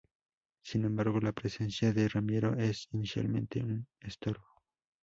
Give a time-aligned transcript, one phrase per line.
[0.63, 4.63] Sin embargo, la presencia de Ramiro es inicialmente un estorbo.